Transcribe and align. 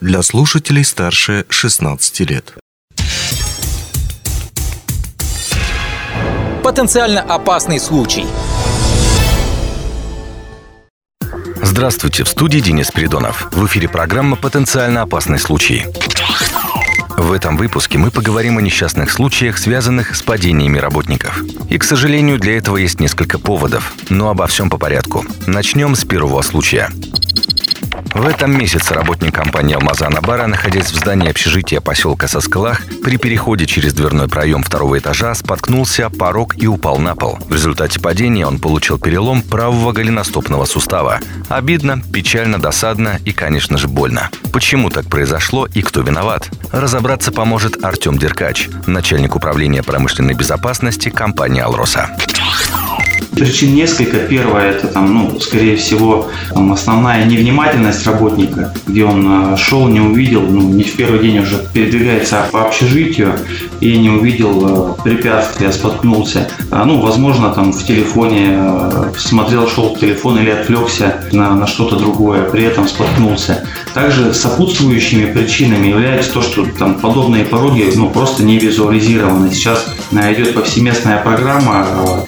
для 0.00 0.22
слушателей 0.22 0.84
старше 0.84 1.44
16 1.48 2.20
лет. 2.30 2.54
Потенциально 6.62 7.20
опасный 7.20 7.80
случай. 7.80 8.24
Здравствуйте, 11.62 12.22
в 12.22 12.28
студии 12.28 12.60
Денис 12.60 12.90
Передонов. 12.92 13.48
В 13.50 13.66
эфире 13.66 13.88
программа 13.88 14.36
«Потенциально 14.36 15.02
опасный 15.02 15.40
случай». 15.40 15.86
В 17.16 17.32
этом 17.32 17.56
выпуске 17.56 17.98
мы 17.98 18.12
поговорим 18.12 18.58
о 18.58 18.62
несчастных 18.62 19.10
случаях, 19.10 19.58
связанных 19.58 20.14
с 20.14 20.22
падениями 20.22 20.78
работников. 20.78 21.42
И, 21.68 21.76
к 21.76 21.82
сожалению, 21.82 22.38
для 22.38 22.56
этого 22.56 22.76
есть 22.76 23.00
несколько 23.00 23.40
поводов. 23.40 23.92
Но 24.08 24.30
обо 24.30 24.46
всем 24.46 24.70
по 24.70 24.78
порядку. 24.78 25.24
Начнем 25.48 25.96
с 25.96 26.04
первого 26.04 26.42
случая. 26.42 26.90
В 28.18 28.26
этом 28.26 28.50
месяце 28.50 28.94
работник 28.94 29.32
компании 29.32 29.76
«Алмазана 29.76 30.20
Бара», 30.20 30.48
находясь 30.48 30.90
в 30.90 30.96
здании 30.96 31.30
общежития 31.30 31.80
поселка 31.80 32.26
Соскалах, 32.26 32.82
при 33.04 33.16
переходе 33.16 33.64
через 33.64 33.94
дверной 33.94 34.26
проем 34.26 34.64
второго 34.64 34.98
этажа 34.98 35.32
споткнулся 35.36 36.06
о 36.06 36.10
порог 36.10 36.60
и 36.60 36.66
упал 36.66 36.98
на 36.98 37.14
пол. 37.14 37.38
В 37.48 37.54
результате 37.54 38.00
падения 38.00 38.44
он 38.44 38.58
получил 38.58 38.98
перелом 38.98 39.40
правого 39.42 39.92
голеностопного 39.92 40.64
сустава. 40.64 41.20
Обидно, 41.48 42.02
печально, 42.12 42.58
досадно 42.58 43.20
и, 43.24 43.30
конечно 43.30 43.78
же, 43.78 43.86
больно. 43.86 44.30
Почему 44.52 44.90
так 44.90 45.06
произошло 45.06 45.66
и 45.66 45.80
кто 45.80 46.00
виноват? 46.00 46.50
Разобраться 46.72 47.30
поможет 47.30 47.84
Артем 47.84 48.18
Деркач, 48.18 48.68
начальник 48.88 49.36
управления 49.36 49.84
промышленной 49.84 50.34
безопасности 50.34 51.08
компании 51.08 51.62
«Алроса». 51.62 52.10
Причин 53.38 53.74
несколько. 53.74 54.18
Первое, 54.18 54.70
это 54.70 54.88
там, 54.88 55.14
ну, 55.14 55.40
скорее 55.40 55.76
всего, 55.76 56.28
там, 56.50 56.72
основная 56.72 57.24
невнимательность 57.24 58.06
работника, 58.06 58.74
где 58.86 59.04
он 59.04 59.52
э, 59.52 59.56
шел, 59.56 59.86
не 59.88 60.00
увидел, 60.00 60.42
ну, 60.42 60.68
не 60.70 60.82
в 60.82 60.96
первый 60.96 61.20
день 61.20 61.38
уже 61.38 61.58
передвигается 61.72 62.46
по 62.50 62.62
общежитию 62.66 63.34
и 63.80 63.96
не 63.96 64.10
увидел 64.10 64.96
э, 64.98 65.02
препятствия, 65.02 65.70
споткнулся. 65.72 66.48
А, 66.70 66.84
ну, 66.84 67.00
возможно, 67.00 67.50
там 67.50 67.72
в 67.72 67.84
телефоне 67.84 68.56
э, 68.56 69.12
смотрел, 69.16 69.68
шел 69.68 69.94
в 69.94 70.00
телефон 70.00 70.38
или 70.38 70.50
отвлекся 70.50 71.24
на, 71.32 71.54
на 71.54 71.66
что-то 71.66 71.96
другое, 71.96 72.42
при 72.42 72.64
этом 72.64 72.88
споткнулся. 72.88 73.64
Также 73.94 74.34
сопутствующими 74.34 75.32
причинами 75.32 75.88
является 75.88 76.32
то, 76.32 76.42
что 76.42 76.66
там 76.78 76.94
подобные 76.94 77.44
пороги 77.44 77.90
ну, 77.94 78.10
просто 78.10 78.42
не 78.42 78.58
визуализированы. 78.58 79.52
Сейчас 79.52 79.86
идет 80.12 80.54
повсеместная 80.54 81.22
программа 81.22 81.86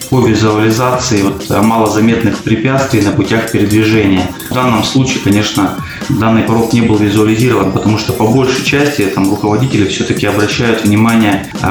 по 0.08 0.20
визуализации 0.26 0.99
ликвидации 1.00 1.22
вот 1.22 1.50
э, 1.50 1.62
малозаметных 1.62 2.38
препятствий 2.38 3.02
на 3.02 3.12
путях 3.12 3.50
передвижения. 3.50 4.26
В 4.50 4.54
данном 4.54 4.82
случае, 4.82 5.20
конечно, 5.22 5.76
данный 6.08 6.42
порог 6.42 6.72
не 6.72 6.80
был 6.80 6.96
визуализирован, 6.96 7.70
потому 7.70 7.98
что 7.98 8.12
по 8.12 8.26
большей 8.26 8.64
части 8.64 9.02
там, 9.02 9.30
руководители 9.30 9.86
все-таки 9.86 10.26
обращают 10.26 10.84
внимание 10.84 11.48
э, 11.62 11.66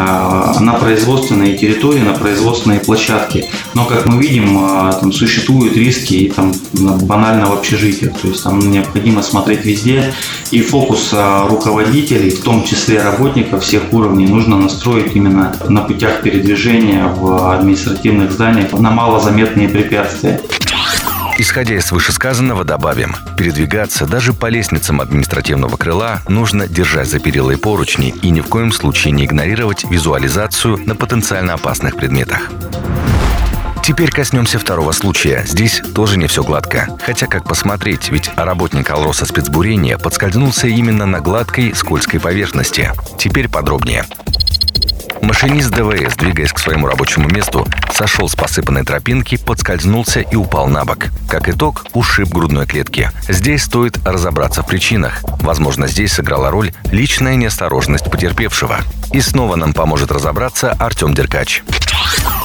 на 0.61 0.73
производственные 0.79 1.57
территории, 1.57 1.99
на 1.99 2.13
производственные 2.13 2.79
площадки. 2.79 3.45
Но, 3.73 3.83
как 3.83 4.05
мы 4.05 4.21
видим, 4.21 4.57
э, 4.63 4.93
там 4.97 5.11
существуют 5.11 5.75
риски 5.75 6.13
и 6.13 6.29
там 6.29 6.53
банально 6.73 7.47
в 7.47 7.53
общежитиях. 7.53 8.17
То 8.17 8.29
есть 8.29 8.43
там 8.43 8.59
необходимо 8.71 9.23
смотреть 9.23 9.65
везде. 9.65 10.13
И 10.51 10.61
фокус 10.61 11.09
э, 11.11 11.47
руководителей, 11.49 12.29
в 12.29 12.41
том 12.43 12.63
числе 12.63 13.01
работников 13.01 13.63
всех 13.65 13.91
уровней, 13.91 14.25
нужно 14.25 14.57
настроить 14.57 15.13
именно 15.17 15.53
на 15.67 15.81
путях 15.81 16.21
передвижения 16.21 17.07
в 17.07 17.51
административных 17.51 18.31
зданиях 18.31 18.71
на 18.71 18.91
малозаметные 18.91 19.67
препятствия. 19.67 20.39
Исходя 21.39 21.77
из 21.77 21.89
вышесказанного, 21.89 22.65
добавим, 22.65 23.15
передвигаться 23.37 24.05
даже 24.05 24.33
по 24.33 24.47
лестницам 24.47 24.99
административного 24.99 25.77
крыла 25.77 26.21
нужно 26.27 26.67
держать 26.67 27.07
за 27.07 27.19
перила 27.19 27.51
и 27.51 27.55
поручни 27.55 28.09
и 28.09 28.29
ни 28.29 28.41
в 28.41 28.47
коем 28.47 28.73
случае 28.73 29.13
не 29.13 29.23
игнорировать 29.23 29.85
визуализацию 29.89 30.85
на 30.85 30.97
потенциально 30.97 31.53
опасных 31.53 31.95
предметах. 31.95 32.51
Теперь 33.81 34.11
коснемся 34.11 34.59
второго 34.59 34.91
случая. 34.91 35.45
Здесь 35.47 35.81
тоже 35.95 36.17
не 36.17 36.27
все 36.27 36.43
гладко. 36.43 36.89
Хотя 37.05 37.25
как 37.25 37.45
посмотреть, 37.45 38.09
ведь 38.09 38.29
работник 38.35 38.91
Алроса 38.91 39.25
спецбурения 39.25 39.97
подскользнулся 39.97 40.67
именно 40.67 41.05
на 41.05 41.21
гладкой 41.21 41.73
скользкой 41.73 42.19
поверхности. 42.19 42.91
Теперь 43.17 43.47
подробнее. 43.47 44.03
Машинист 45.29 45.69
ДВС, 45.69 46.15
двигаясь 46.15 46.51
к 46.51 46.57
своему 46.57 46.87
рабочему 46.87 47.29
месту, 47.29 47.67
сошел 47.93 48.27
с 48.27 48.33
посыпанной 48.33 48.83
тропинки, 48.83 49.37
подскользнулся 49.37 50.21
и 50.21 50.35
упал 50.35 50.67
на 50.67 50.83
бок. 50.85 51.05
Как 51.29 51.47
итог, 51.47 51.85
ушиб 51.93 52.29
грудной 52.29 52.65
клетки. 52.65 53.11
Здесь 53.27 53.61
стоит 53.61 53.99
разобраться 54.03 54.63
в 54.63 54.67
причинах. 54.67 55.21
Возможно, 55.41 55.87
здесь 55.87 56.13
сыграла 56.13 56.49
роль 56.49 56.73
личная 56.91 57.35
неосторожность 57.35 58.09
потерпевшего. 58.09 58.79
И 59.13 59.21
снова 59.21 59.55
нам 59.55 59.73
поможет 59.73 60.11
разобраться 60.11 60.71
Артем 60.71 61.13
Деркач. 61.13 61.61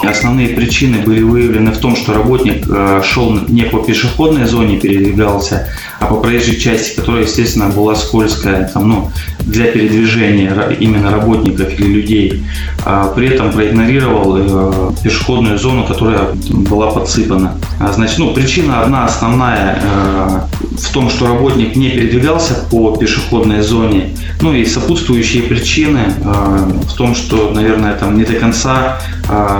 Основные 0.08 0.48
причины 0.48 0.98
были 0.98 1.22
выявлены 1.22 1.72
в 1.72 1.78
том, 1.78 1.96
что 1.96 2.12
работник 2.12 2.66
э, 2.68 3.02
шел 3.04 3.32
не 3.48 3.62
по 3.62 3.78
пешеходной 3.78 4.46
зоне, 4.46 4.78
передвигался, 4.78 5.68
а 5.98 6.06
по 6.06 6.16
проезжей 6.16 6.56
части, 6.56 6.96
которая, 6.96 7.22
естественно, 7.22 7.68
была 7.68 7.94
скользкая 7.94 8.70
там, 8.72 8.88
ну, 8.88 9.10
для 9.40 9.66
передвижения 9.66 10.52
именно 10.78 11.10
работников 11.10 11.78
или 11.78 11.86
людей. 11.86 12.44
А 12.84 13.08
при 13.14 13.28
этом 13.28 13.50
проигнорировал 13.52 14.36
э, 14.36 14.90
пешеходную 15.02 15.58
зону, 15.58 15.84
которая 15.86 16.32
была 16.50 16.90
подсыпана. 16.90 17.56
А, 17.80 17.92
значит, 17.92 18.18
ну, 18.18 18.34
причина 18.34 18.82
одна 18.82 19.06
основная 19.06 19.80
э, 19.82 20.40
в 20.78 20.92
том, 20.92 21.08
что 21.08 21.28
работник 21.28 21.76
не 21.76 21.90
передвигался 21.90 22.54
по 22.70 22.96
пешеходной 22.96 23.62
зоне. 23.62 24.10
Ну 24.40 24.52
и 24.52 24.64
сопутствующие 24.66 25.44
причины 25.44 26.12
в 26.24 26.94
том, 26.94 27.14
что, 27.14 27.52
наверное, 27.52 27.94
там 27.94 28.18
не 28.18 28.24
до 28.24 28.34
конца 28.34 28.98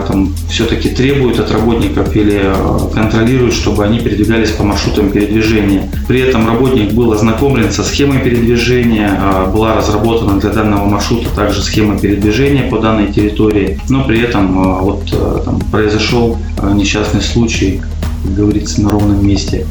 там, 0.06 0.34
все-таки 0.48 0.88
требуют 0.90 1.38
от 1.38 1.50
работников 1.50 2.14
или 2.16 2.40
э, 2.42 2.94
контролируют, 2.94 3.54
чтобы 3.54 3.84
они 3.84 3.98
передвигались 3.98 4.50
по 4.50 4.64
маршрутам 4.64 5.10
передвижения. 5.10 5.88
При 6.06 6.20
этом 6.20 6.46
работник 6.46 6.92
был 6.92 7.12
ознакомлен 7.12 7.70
со 7.70 7.82
схемой 7.82 8.18
передвижения, 8.18 9.18
э, 9.20 9.50
была 9.52 9.74
разработана 9.74 10.40
для 10.40 10.50
данного 10.50 10.84
маршрута 10.86 11.28
также 11.34 11.62
схема 11.62 11.98
передвижения 11.98 12.68
по 12.68 12.78
данной 12.78 13.12
территории, 13.12 13.78
но 13.88 14.04
при 14.04 14.20
этом 14.20 14.80
вот 14.80 15.04
там, 15.44 15.60
произошел 15.70 16.38
несчастный 16.72 17.20
случай, 17.20 17.80
как 18.22 18.34
говорится, 18.34 18.82
на 18.82 18.90
ровном 18.90 19.26
месте. 19.26 19.66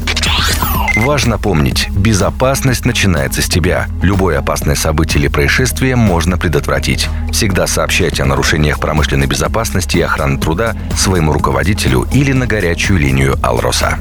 Важно 0.96 1.38
помнить, 1.38 1.88
безопасность 1.90 2.84
начинается 2.84 3.42
с 3.42 3.46
тебя. 3.46 3.88
Любое 4.02 4.38
опасное 4.38 4.74
событие 4.74 5.20
или 5.20 5.28
происшествие 5.28 5.96
можно 5.96 6.38
предотвратить. 6.38 7.08
Всегда 7.32 7.66
сообщайте 7.66 8.22
о 8.22 8.26
нарушениях 8.26 8.80
промышленной 8.80 9.26
безопасности 9.26 9.98
и 9.98 10.02
охраны 10.02 10.38
труда 10.38 10.74
своему 10.96 11.32
руководителю 11.32 12.06
или 12.12 12.32
на 12.32 12.46
горячую 12.46 12.98
линию 12.98 13.36
Алроса. 13.42 13.98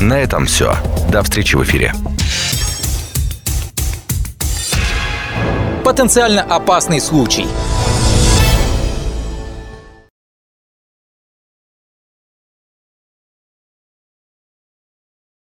На 0.00 0.18
этом 0.18 0.46
все. 0.46 0.76
До 1.10 1.22
встречи 1.22 1.56
в 1.56 1.62
эфире. 1.62 1.94
Потенциально 5.84 6.42
опасный 6.42 7.00
случай– 7.00 7.46